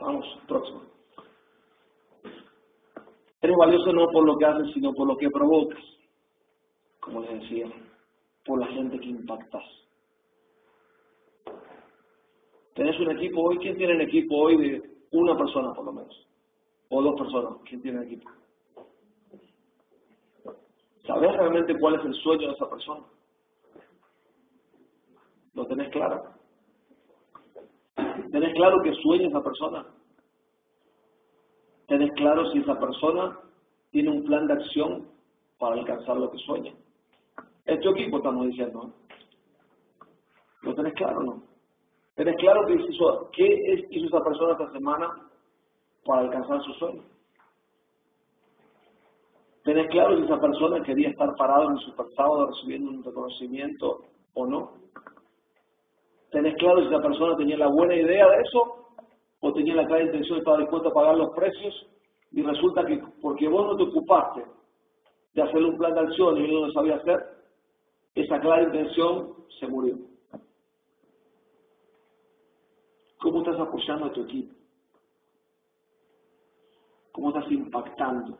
[0.00, 0.82] Vamos, próximo.
[3.42, 5.82] Eres valioso no por lo que haces, sino por lo que provocas.
[7.00, 7.66] Como les decía,
[8.44, 9.64] por la gente que impactas.
[12.74, 16.28] Tenés un equipo hoy, ¿quién tiene un equipo hoy de una persona por lo menos?
[16.88, 18.30] O dos personas, ¿quién tiene un equipo?
[21.06, 23.04] ¿Sabes realmente cuál es el sueño de esa persona?
[25.54, 26.22] ¿Lo tenés claro?
[28.30, 29.86] ¿Tenés claro qué sueña esa persona?
[31.88, 33.38] ¿Tenés claro si esa persona
[33.90, 35.08] tiene un plan de acción
[35.58, 36.72] para alcanzar lo que sueña?
[37.64, 38.94] Es tu equipo, estamos diciendo.
[40.62, 41.49] ¿Lo tenés claro o no?
[42.14, 43.30] ¿Tenés claro qué hizo,
[44.06, 45.08] esa persona esta semana
[46.04, 47.02] para alcanzar su sueño?
[49.64, 54.04] ¿Tenés claro si esa persona quería estar parado en el super sábado recibiendo un reconocimiento
[54.34, 54.72] o no?
[56.30, 58.86] ¿Tenés claro si esa persona tenía la buena idea de eso
[59.40, 61.86] o tenía la clara intención de estar dispuesto a pagar los precios
[62.32, 64.44] y resulta que porque vos no te ocupaste
[65.34, 67.18] de hacerle un plan de acción y él no lo sabía hacer,
[68.14, 70.09] esa clara intención se murió.
[73.20, 74.54] ¿Cómo estás apoyando a tu equipo?
[77.12, 78.38] ¿Cómo estás impactando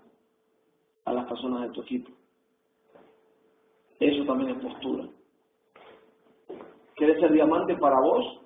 [1.05, 2.11] a las personas de tu equipo?
[3.99, 5.07] Eso también es postura.
[6.97, 8.41] ¿Quieres ser diamante para vos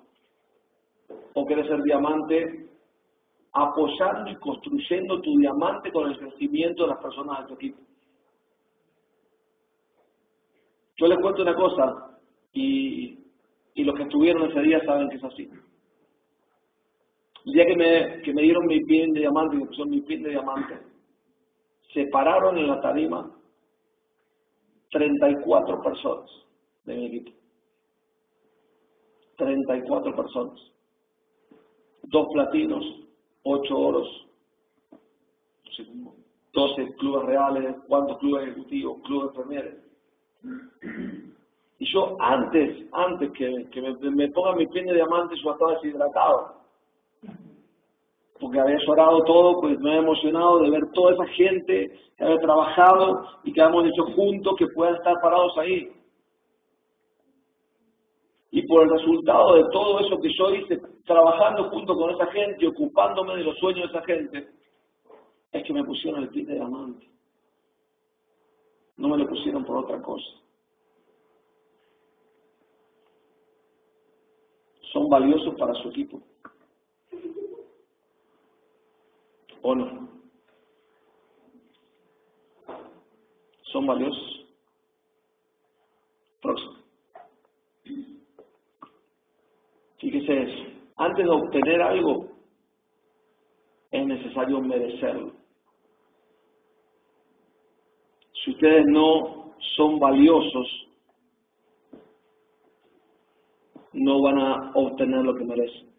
[1.33, 2.69] o quieres ser diamante
[3.53, 7.81] apoyando y construyendo tu diamante con el crecimiento de las personas de tu equipo?
[10.97, 12.19] Yo les cuento una cosa
[12.53, 13.19] y,
[13.75, 15.49] los que estuvieron ese día saben que es así.
[17.45, 17.65] El día
[18.23, 20.79] que me, dieron mi pin de diamante, que pusieron mi pin de diamante,
[21.93, 23.31] se pararon en la tarima
[24.89, 26.31] 34 personas
[26.85, 27.31] de mi equipo.
[29.37, 30.59] 34 personas.
[32.03, 32.83] Dos platinos,
[33.43, 34.27] ocho oros,
[36.53, 39.75] 12 clubes reales, cuántos clubes ejecutivos, clubes premieres.
[41.77, 46.64] Y yo antes, antes que, me, me ponga mi pin de diamante, yo estaba deshidratado.
[48.39, 52.37] Porque había llorado todo, pues me había emocionado de ver toda esa gente que había
[52.37, 55.91] trabajado y que habíamos hecho juntos que puedan estar parados ahí.
[58.51, 62.67] Y por el resultado de todo eso que yo hice, trabajando junto con esa gente
[62.67, 64.47] ocupándome de los sueños de esa gente,
[65.51, 67.07] es que me pusieron el pin de diamante.
[68.97, 70.25] No me lo pusieron por otra cosa.
[74.93, 76.21] Son valiosos para su equipo.
[79.67, 80.07] ¿O no?
[83.63, 84.45] ¿Son valiosos?
[86.39, 86.73] Próximo.
[89.97, 90.71] Fíjese.
[90.97, 92.27] Antes de obtener algo,
[93.89, 95.31] es necesario merecerlo.
[98.43, 100.67] Si ustedes no son valiosos,
[103.93, 105.94] no van a obtener lo que merecen.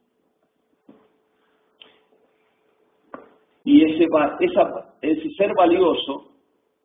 [3.66, 4.06] Y ese,
[4.40, 6.28] esa, ese ser valioso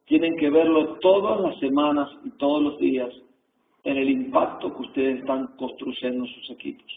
[0.05, 3.13] tienen que verlo todas las semanas y todos los días
[3.83, 6.91] en el impacto que ustedes están construyendo en sus equipos.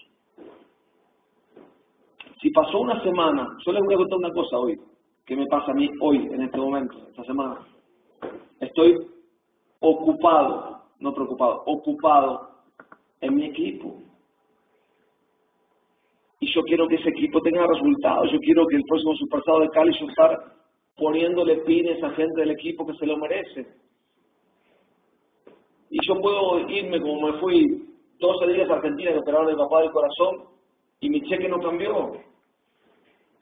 [2.41, 4.81] Si pasó una semana, yo les voy a contar una cosa hoy,
[5.27, 7.59] que me pasa a mí hoy, en este momento, esta semana.
[8.61, 8.97] Estoy
[9.81, 12.49] ocupado, no preocupado, ocupado
[13.21, 13.99] en mi equipo.
[16.53, 19.97] Yo quiero que ese equipo tenga resultados, yo quiero que el próximo Supersado de Cali
[19.99, 20.39] yo estar
[20.97, 23.67] poniéndole pines a gente del equipo que se lo merece.
[25.91, 27.85] Y yo puedo irme como me fui
[28.19, 30.45] 12 días a Argentina que operaron el papá del corazón
[31.01, 32.13] y mi cheque no cambió.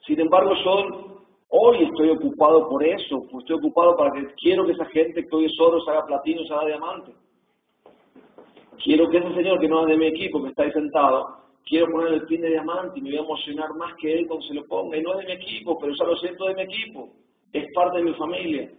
[0.06, 4.86] Sin embargo, yo hoy estoy ocupado por eso, estoy ocupado para que quiero que esa
[4.86, 7.12] gente que hoy es oro se haga platino, se haga diamante.
[8.82, 11.90] Quiero que ese señor que no es de mi equipo, que está ahí sentado, quiero
[11.90, 14.54] poner el pin de diamante y me voy a emocionar más que él cuando se
[14.54, 14.96] lo ponga.
[14.96, 17.10] Y no es de mi equipo, pero ya lo siento de mi equipo.
[17.52, 18.70] Es parte de mi familia.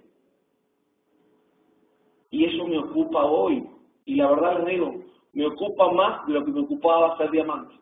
[2.31, 3.63] Y eso me ocupa hoy.
[4.05, 7.75] Y la verdad les digo, me ocupa más de lo que me ocupaba ser diamante.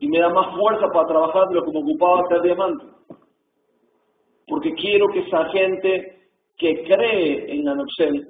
[0.00, 2.84] Y me da más fuerza para trabajar de lo que me ocupaba ser diamante.
[4.46, 8.28] Porque quiero que esa gente que cree en la Noxel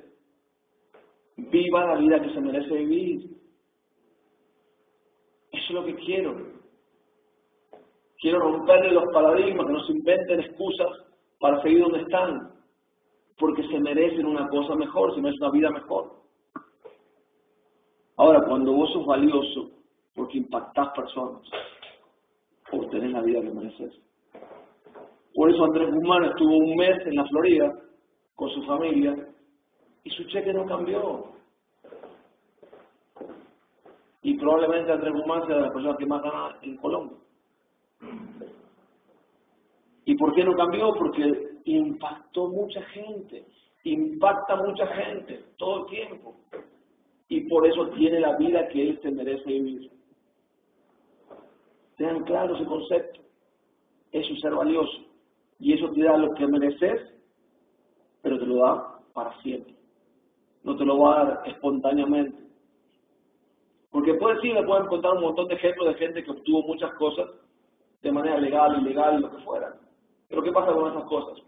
[1.37, 3.31] viva la vida que se merece vivir.
[5.65, 6.37] Eso es lo que quiero.
[8.21, 10.89] Quiero romperle los paradigmas, que no se inventen excusas
[11.41, 12.53] para seguir donde están,
[13.39, 16.13] porque se merecen una cosa mejor, se merecen una vida mejor.
[18.17, 19.71] Ahora, cuando vos sos valioso,
[20.15, 21.43] porque impactás personas,
[22.71, 24.01] obtenés la vida que mereces.
[25.35, 27.73] Por eso Andrés Guzmán estuvo un mes en la Florida
[28.37, 29.29] con su familia
[30.05, 31.33] y su cheque no cambió.
[34.25, 37.19] Y probablemente Andrés Guzmán sea de las personas que más gana en Colombia.
[40.07, 40.95] ¿Y por qué no cambió?
[40.95, 43.45] Porque impactó mucha gente,
[43.85, 46.35] impacta mucha gente todo el tiempo.
[47.29, 49.91] Y por eso tiene la vida que él se merece vivir.
[51.99, 53.21] Tengan claro ese concepto.
[54.11, 55.05] Eso es ser valioso.
[55.59, 57.15] Y eso te da lo que mereces,
[58.23, 59.75] pero te lo da para siempre.
[60.63, 62.44] No te lo va a dar espontáneamente.
[63.95, 66.93] Porque puede sí, me pueden contar un montón de ejemplos de gente que obtuvo muchas
[66.95, 67.31] cosas
[68.03, 69.73] de manera legal, ilegal, lo que fuera.
[70.29, 71.39] Pero ¿qué pasa con esas cosas?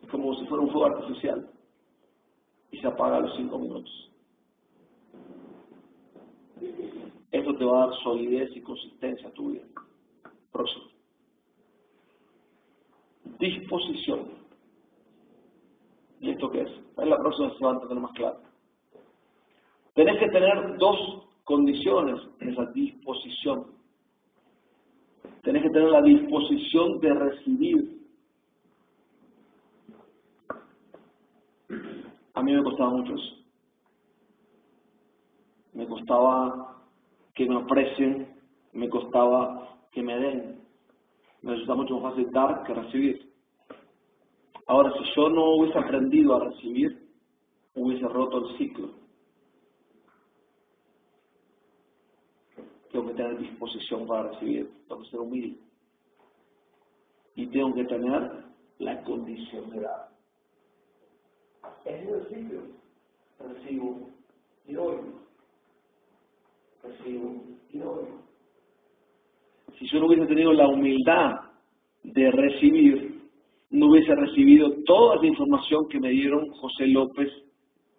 [0.00, 1.50] Es como si fuera un fuego artificial
[2.70, 4.12] y se apaga a los cinco minutos.
[7.32, 9.64] Esto te va a dar solidez y consistencia a tu vida.
[10.52, 10.84] Próximo.
[13.40, 14.28] Disposición.
[16.20, 16.70] ¿Y esto qué es?
[16.70, 18.47] Es la próxima se va a tener más claro.
[19.98, 23.66] Tenés que tener dos condiciones en esa disposición.
[25.42, 28.06] Tenés que tener la disposición de recibir.
[32.32, 33.36] A mí me costaba mucho eso.
[35.72, 36.80] Me costaba
[37.34, 38.36] que me aprecien,
[38.74, 40.60] me costaba que me den.
[41.42, 43.32] Me resulta mucho más fácil dar que recibir.
[44.68, 47.04] Ahora, si yo no hubiese aprendido a recibir,
[47.74, 49.07] hubiese roto el ciclo.
[52.98, 55.60] Tengo que tener disposición para recibir, tengo que ser humilde.
[57.36, 58.28] Y tengo que tener
[58.80, 60.08] la condición de dar.
[61.84, 62.62] Es el ciclo.
[63.38, 64.10] Recibo
[64.66, 64.96] y doy.
[66.82, 68.04] Recibo y doy.
[69.78, 71.36] Si yo no hubiese tenido la humildad
[72.02, 73.30] de recibir,
[73.70, 77.28] no hubiese recibido toda la información que me dieron José López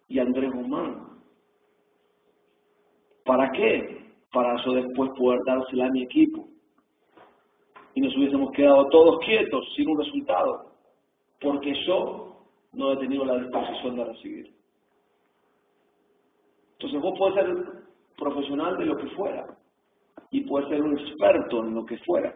[0.08, 1.22] y Andrés Román.
[3.24, 3.99] ¿Para qué?
[4.32, 6.46] Para eso después poder dársela a mi equipo.
[7.94, 10.72] Y nos hubiésemos quedado todos quietos, sin un resultado,
[11.40, 14.54] porque yo no he tenido la disposición de recibir.
[16.72, 17.56] Entonces vos podés ser
[18.16, 19.46] profesional de lo que fuera
[20.30, 22.34] y puedes ser un experto en lo que fuera.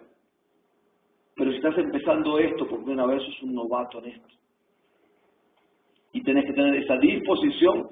[1.37, 4.35] Pero si estás empezando esto por primera vez, sos un novato en esto.
[6.13, 7.89] Y tenés que tener esa disposición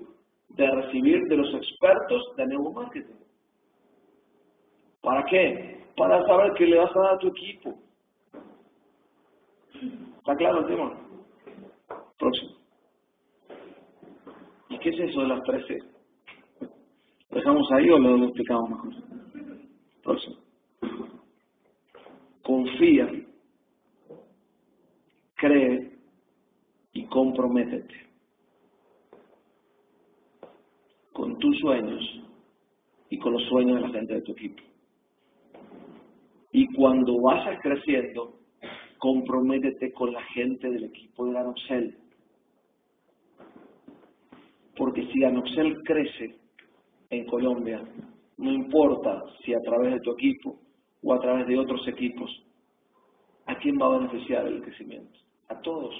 [0.50, 3.16] de recibir de los expertos de neuromarketing.
[5.02, 5.84] ¿Para qué?
[5.96, 7.74] Para saber qué le vas a dar a tu equipo.
[10.18, 10.96] ¿Está claro el tema?
[12.18, 12.52] Próximo.
[14.68, 15.78] ¿Y qué es eso de las 13?
[17.30, 18.94] ¿Lo dejamos ahí o lo, lo explicamos mejor?
[20.02, 20.36] Próximo.
[22.42, 23.08] Confía,
[25.34, 25.98] cree
[26.92, 28.06] y comprométete
[31.12, 32.02] con tus sueños
[33.10, 34.62] y con los sueños de la gente de tu equipo.
[36.52, 38.34] Y cuando vayas creciendo,
[38.98, 41.96] comprométete con la gente del equipo de Ganoxel.
[44.76, 46.36] Porque si Ganoxel crece
[47.10, 47.82] en Colombia,
[48.36, 50.58] no importa si a través de tu equipo
[51.02, 52.30] o a través de otros equipos,
[53.46, 55.18] ¿a quién va a beneficiar el crecimiento?
[55.48, 55.94] A todos.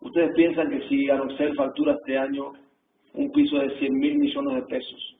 [0.00, 2.52] Ustedes piensan que si Ganoxel factura este año
[3.14, 5.16] un piso de 100 mil millones de pesos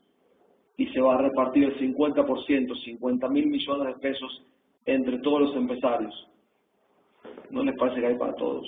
[0.77, 4.43] y se va a repartir el 50%, 50 mil millones de pesos
[4.85, 6.29] entre todos los empresarios.
[7.51, 8.65] no les parece que hay para todos.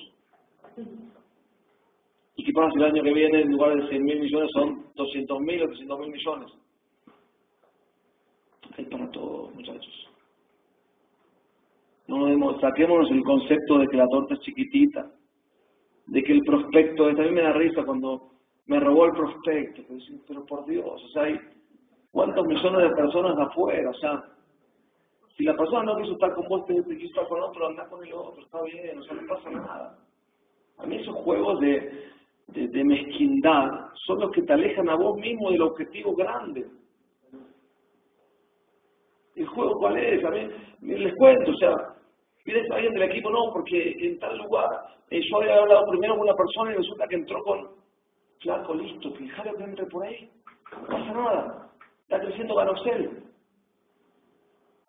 [2.38, 4.86] ¿Y qué pasa si el año que viene en lugar de 100 mil millones son
[4.96, 6.52] 200 mil o 300 mil millones?
[8.78, 10.10] Hay para todos, muchachos.
[12.08, 15.12] No saquémonos el concepto de que la torta es chiquitita,
[16.08, 18.30] de que el prospecto, también me da risa cuando
[18.68, 19.84] me robó el prospecto,
[20.28, 21.40] pero por Dios, o sea, hay
[22.16, 24.24] cuántos millones de personas afuera, o sea,
[25.36, 28.02] si la persona no quiso estar con vos, te quiso estar con otro, anda con
[28.06, 29.98] el otro, está bien, o sea, no pasa nada.
[30.78, 32.08] A mí esos juegos de,
[32.48, 33.70] de, mezquindad
[34.06, 36.66] son los que te alejan a vos mismo del objetivo grande.
[39.36, 40.24] ¿El juego cuál es?
[40.24, 40.48] A mí,
[40.84, 41.74] les cuento, o sea,
[42.46, 44.70] Pides a alguien del equipo, no, porque en tal lugar
[45.10, 47.72] eh, yo había hablado primero con una persona y resulta que entró con
[48.40, 50.30] flaco, listo, fijaros que entre por ahí,
[50.72, 51.65] no pasa nada,
[52.06, 53.24] está creciendo Ganoxel.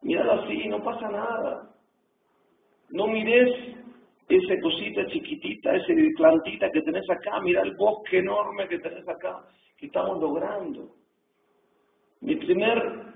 [0.03, 1.71] Míralo así, no pasa nada.
[2.91, 3.51] No mires
[4.29, 9.45] esa cosita chiquitita, esa plantita que tenés acá, mira el bosque enorme que tenés acá,
[9.79, 10.91] que estamos logrando.
[12.21, 13.07] Mi primer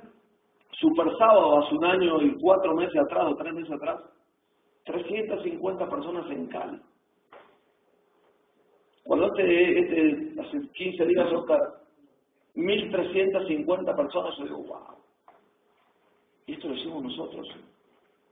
[0.72, 4.00] super sábado hace un año y cuatro meses atrás o tres meses atrás,
[4.84, 6.80] 350 personas en Cali.
[9.04, 11.60] Cuando este, este hace 15 días, Oscar,
[12.54, 14.96] 1.350 personas, yo digo, wow.
[16.46, 17.48] Y esto lo hicimos nosotros.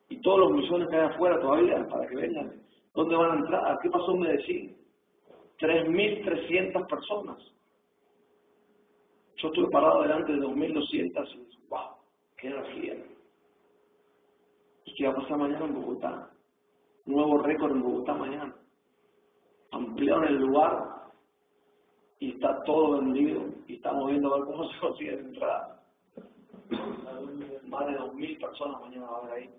[0.09, 2.63] Y todos los millones que hay afuera todavía, para que vengan.
[2.95, 3.79] ¿Dónde van a entrar?
[3.83, 4.77] ¿Qué pasó en Medellín?
[5.61, 7.39] 3.300 personas.
[9.37, 11.81] Yo estuve parado delante de 2.200 y wow,
[12.37, 12.97] qué energía.
[14.85, 16.31] ¿Y qué va a pasar mañana en Bogotá?
[17.09, 18.55] nuevo récord en Bogotá mañana.
[19.73, 20.98] Ampliaron el lugar
[22.21, 25.79] y está todo vendido y estamos viendo a ver cómo se consigue entrar.
[27.67, 29.51] Más de 2.000 personas mañana van a haber ahí.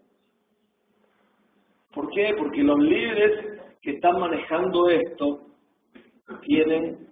[1.93, 2.35] ¿Por qué?
[2.37, 5.41] Porque los líderes que están manejando esto
[6.41, 7.07] tienen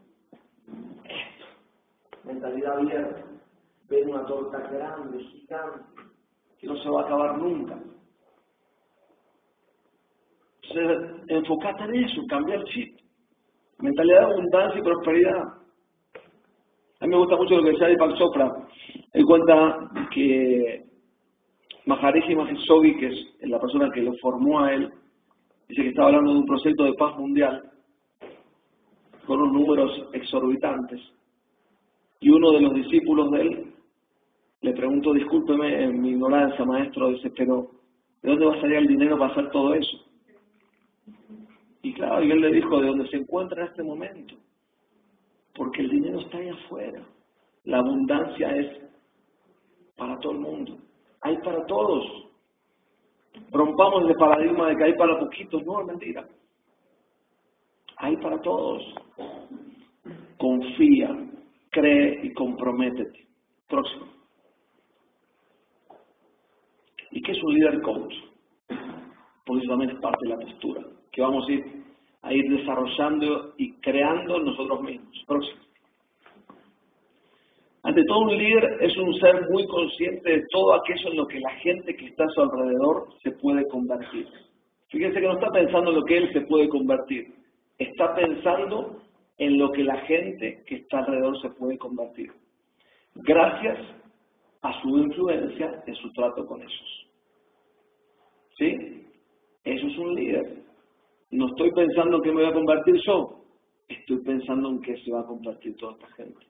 [2.24, 3.24] mentalidad abierta.
[3.89, 5.80] Ven una torta grande, gigante,
[6.60, 7.78] que no se va a acabar nunca
[11.28, 12.97] enfocate en eso, cambiar el chip.
[13.80, 15.44] Mentalidad de abundancia y prosperidad.
[17.00, 18.52] A mí me gusta mucho lo que decía Deepak Chopra.
[19.14, 20.84] Él cuenta que
[21.86, 22.66] Maharishi Mahesh
[23.00, 24.92] que es la persona que lo formó a él,
[25.70, 27.72] dice que estaba hablando de un proyecto de paz mundial
[29.28, 31.00] con unos números exorbitantes.
[32.20, 33.74] Y uno de los discípulos de él
[34.62, 37.68] le preguntó, discúlpeme en mi ignorancia, maestro, dice, pero
[38.24, 39.98] ¿de dónde va a salir el dinero para hacer todo eso?
[41.88, 44.36] Y claro, y él le dijo de dónde se encuentra en este momento.
[45.56, 47.02] Porque el dinero está ahí afuera.
[47.64, 48.82] La abundancia es
[49.96, 50.78] para todo el mundo.
[51.22, 52.06] Hay para todos.
[53.52, 55.66] Rompamos el paradigma de que hay para poquitos.
[55.66, 56.28] No, es mentira.
[58.00, 58.84] Hay para todos.
[60.38, 61.18] Confía,
[61.70, 63.28] cree y comprométete.
[63.70, 64.08] Próximo.
[67.12, 68.14] ¿Y qué es un líder coach?
[68.68, 70.84] Eso también es parte de la postura
[71.18, 71.77] que vamos a ir,
[72.28, 75.24] a ir desarrollando y creando nosotros mismos.
[75.26, 75.62] Próximo.
[77.84, 81.40] Ante todo, un líder es un ser muy consciente de todo aquello en lo que
[81.40, 84.28] la gente que está a su alrededor se puede convertir.
[84.90, 87.34] Fíjense que no está pensando en lo que él se puede convertir,
[87.78, 89.02] está pensando
[89.38, 92.32] en lo que la gente que está alrededor se puede convertir.
[93.16, 93.80] Gracias
[94.62, 97.08] a su influencia en su trato con ellos.
[98.58, 99.06] ¿Sí?
[99.64, 100.66] Eso es un líder.
[101.32, 103.44] No estoy pensando en qué me voy a convertir yo,
[103.88, 106.46] estoy pensando en qué se va a convertir toda esta gente.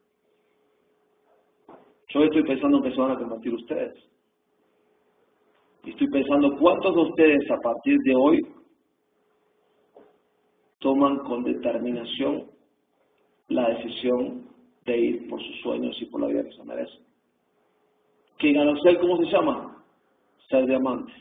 [2.10, 3.96] Yo estoy pensando en qué se van a convertir ustedes.
[5.84, 8.42] Y estoy pensando cuántos de ustedes a partir de hoy
[10.80, 12.50] toman con determinación
[13.50, 14.48] la decisión
[14.86, 17.06] de ir por sus sueños y por la vida que se merecen.
[18.38, 19.84] ¿Quién ganó ser, cómo se llama?
[20.50, 21.14] Ser diamante.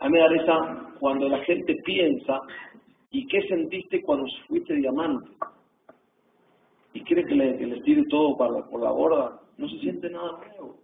[0.00, 2.40] A mí me da risa cuando la gente piensa,
[3.10, 5.30] ¿y qué sentiste cuando fuiste diamante?
[6.92, 10.76] Y cree que le, que todo para, por la borda, no se siente nada nuevo.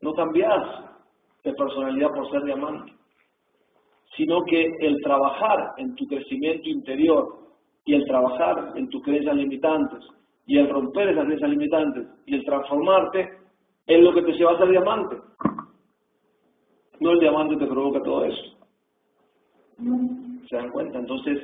[0.00, 0.90] No cambias
[1.44, 2.92] de personalidad por ser diamante,
[4.16, 7.40] sino que el trabajar en tu crecimiento interior
[7.84, 10.04] y el trabajar en tus creencias limitantes
[10.46, 13.30] y el romper esas creencias limitantes y el transformarte
[13.86, 15.16] es lo que te lleva a ser diamante.
[17.00, 18.56] No el diamante te provoca todo eso.
[20.48, 20.98] ¿Se dan cuenta?
[20.98, 21.38] Entonces,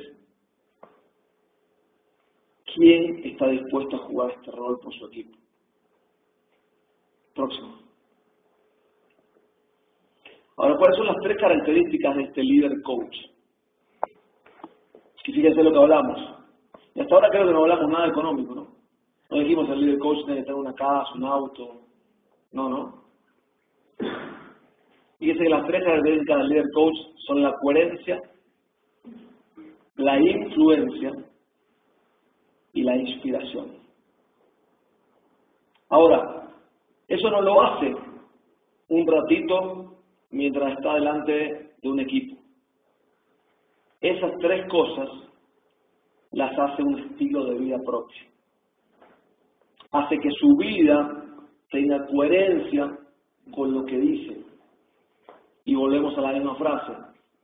[2.75, 5.35] ¿quién está dispuesto a jugar este rol por su equipo?
[7.33, 7.79] Próximo.
[10.57, 13.15] Ahora, ¿cuáles son las tres características de este líder coach?
[15.25, 16.17] Y fíjense lo que hablamos.
[16.95, 18.67] Y hasta ahora creo que no hablamos nada económico, ¿no?
[19.29, 21.81] No dijimos el líder coach tiene que tener una casa, un auto.
[22.53, 23.03] No, no.
[25.19, 26.95] Fíjense que las tres características del líder coach
[27.25, 28.21] son la coherencia,
[29.95, 31.11] la influencia
[32.73, 33.77] y la inspiración.
[35.89, 36.49] Ahora,
[37.07, 37.95] eso no lo hace
[38.89, 39.97] un ratito
[40.31, 42.37] mientras está delante de un equipo.
[44.01, 45.09] Esas tres cosas
[46.31, 48.21] las hace un estilo de vida propio.
[49.91, 51.25] Hace que su vida
[51.71, 52.97] tenga coherencia
[53.55, 54.46] con lo que dice.
[55.67, 56.93] Y volvemos a la misma frase.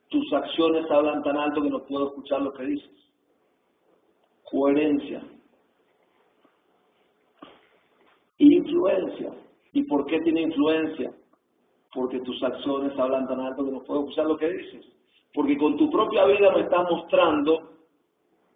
[0.09, 3.11] Tus acciones hablan tan alto que no puedo escuchar lo que dices.
[4.49, 5.21] Coherencia.
[8.39, 9.32] Influencia.
[9.74, 11.13] ¿Y por qué tiene influencia?
[11.93, 14.86] porque tus acciones hablan tan alto que no puedo escuchar lo que dices.
[15.34, 17.69] Porque con tu propia vida me estás mostrando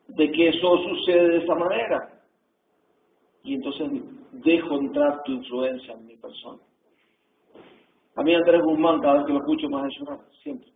[0.07, 2.21] de que eso sucede de esa manera.
[3.43, 3.89] Y entonces
[4.31, 6.61] dejo entrar tu influencia en mi persona.
[8.17, 10.71] A mí Andrés Guzmán, cada vez que lo escucho, más de llorar, siempre.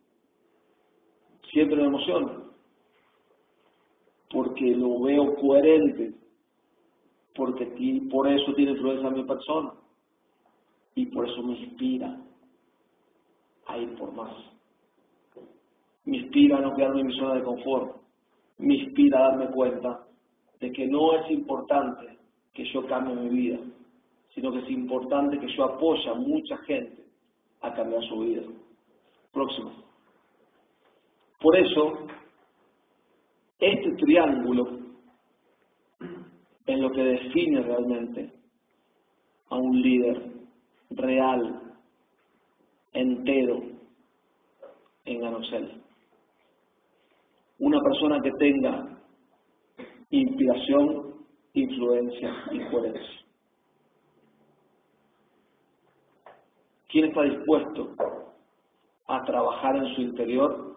[1.52, 2.34] Siempre me emociona.
[4.32, 6.14] Porque lo veo coherente.
[7.36, 7.66] Porque
[8.12, 9.74] por eso tiene influencia en mi persona.
[10.94, 12.16] Y por eso me inspira
[13.66, 14.34] a ir por más.
[16.06, 18.02] Me inspira a no quedarme en mi zona de confort.
[18.60, 20.06] Me inspira a darme cuenta
[20.60, 22.20] de que no es importante
[22.54, 23.58] que yo cambie mi vida,
[24.36, 27.01] sino que es importante que yo apoye a mucha gente
[27.62, 28.44] a cambiar su vida.
[29.32, 29.72] Próximo.
[31.40, 32.08] Por eso,
[33.60, 34.80] este triángulo
[36.66, 38.32] es lo que define realmente
[39.50, 40.32] a un líder
[40.92, 41.62] real
[42.94, 43.62] entero
[45.06, 45.82] en Anosel.
[47.60, 48.98] Una persona que tenga
[50.10, 53.21] inspiración, influencia y coherencia.
[56.92, 57.96] ¿Quién está dispuesto
[59.08, 60.76] a trabajar en su interior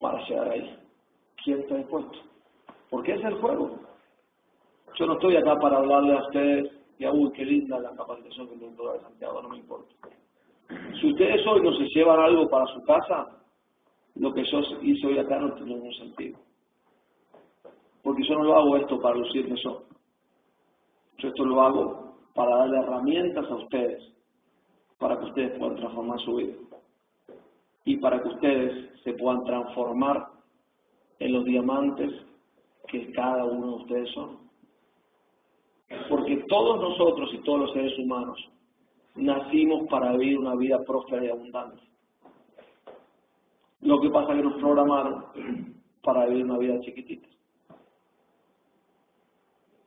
[0.00, 0.78] para llegar ahí?
[1.42, 2.18] ¿Quién está dispuesto?
[2.90, 3.80] Porque es el juego.
[4.94, 8.48] Yo no estoy acá para hablarle a ustedes y a uy, qué linda la capacitación
[8.48, 9.92] que tiene de Santiago, no me importa.
[11.00, 13.26] Si ustedes hoy no se llevan algo para su casa,
[14.14, 16.38] lo que yo hice hoy acá no tiene ningún sentido.
[18.02, 19.82] Porque yo no lo hago esto para lucirme yo.
[21.18, 24.15] Yo esto lo hago para darle herramientas a ustedes,
[24.98, 26.54] para que ustedes puedan transformar su vida.
[27.84, 30.26] Y para que ustedes se puedan transformar
[31.18, 32.12] en los diamantes
[32.88, 34.38] que cada uno de ustedes son.
[36.08, 38.38] Porque todos nosotros y todos los seres humanos
[39.14, 41.82] nacimos para vivir una vida próspera y abundante.
[43.80, 45.24] Lo que pasa es que nos programaron
[46.02, 47.28] para vivir una vida chiquitita.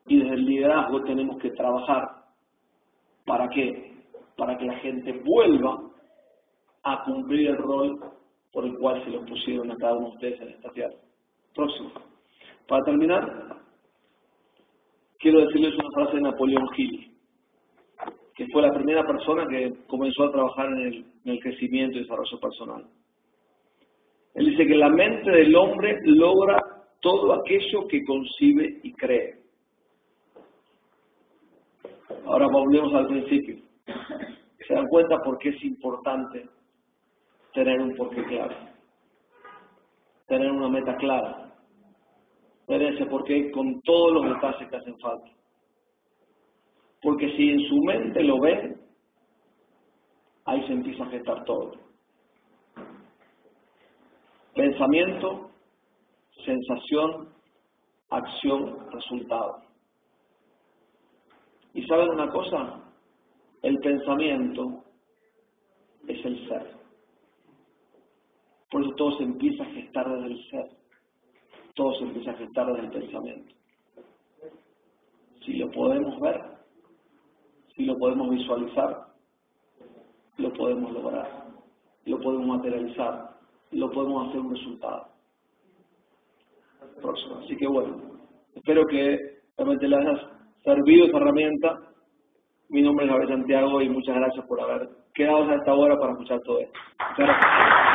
[0.07, 2.24] Y desde el liderazgo tenemos que trabajar.
[3.26, 3.89] ¿Para qué?
[4.40, 5.78] Para que la gente vuelva
[6.84, 8.00] a cumplir el rol
[8.52, 10.96] por el cual se lo pusieron a cada uno de ustedes en esta tierra.
[11.54, 11.92] Próximo.
[12.68, 13.58] Para terminar,
[15.20, 17.10] quiero decirles una frase de Napoleón Hill
[18.40, 22.86] que fue la primera persona que comenzó a trabajar en el, crecimiento y desarrollo personal.
[24.34, 26.58] Él dice que la mente del hombre logra
[27.02, 29.40] todo aquello que concibe y cree.
[32.26, 33.58] Ahora volvemos al principio.
[34.68, 36.50] Se dan cuenta por qué es importante
[37.54, 38.56] tener un porqué claro,
[40.28, 41.54] tener una meta clara,
[42.68, 45.32] tener ese porqué con todos los detalles que hacen falta.
[47.02, 48.78] Porque si en su mente lo ve,
[50.46, 51.72] ahí se empieza a gestar todo.
[54.54, 55.52] Pensamiento,
[56.46, 57.30] sensación,
[58.10, 59.62] acción, resultado.
[61.74, 62.89] ¿Y saben una cosa?
[63.62, 64.84] El pensamiento
[66.07, 66.76] es el ser.
[68.72, 70.70] Por eso todo se empieza a gestar desde el ser.
[71.76, 73.55] Todo se empieza a gestar desde el pensamiento.
[75.45, 76.41] Si lo podemos ver,
[77.76, 79.07] si lo podemos visualizar,
[80.38, 81.45] lo podemos lograr,
[82.05, 83.38] lo podemos materializar,
[83.72, 85.07] lo podemos hacer un resultado.
[87.01, 87.36] Próximo.
[87.38, 88.20] Así que bueno,
[88.55, 90.32] espero que realmente les haya
[90.64, 91.80] servido esta herramienta.
[92.70, 96.12] Mi nombre es Gabriel Santiago y muchas gracias por haber quedado hasta esta hora para
[96.12, 96.80] escuchar todo esto.
[97.18, 97.89] Gracias.